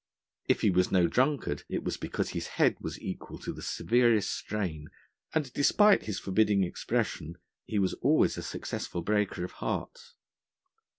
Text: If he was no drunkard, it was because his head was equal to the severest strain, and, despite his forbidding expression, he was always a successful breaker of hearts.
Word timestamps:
If 0.47 0.61
he 0.61 0.71
was 0.71 0.91
no 0.91 1.05
drunkard, 1.07 1.61
it 1.69 1.83
was 1.83 1.95
because 1.95 2.29
his 2.29 2.47
head 2.57 2.75
was 2.81 2.99
equal 2.99 3.37
to 3.37 3.53
the 3.53 3.61
severest 3.61 4.31
strain, 4.33 4.89
and, 5.35 5.53
despite 5.53 6.05
his 6.05 6.17
forbidding 6.17 6.63
expression, 6.63 7.37
he 7.67 7.77
was 7.77 7.93
always 8.01 8.35
a 8.35 8.41
successful 8.41 9.03
breaker 9.03 9.43
of 9.43 9.51
hearts. 9.61 10.15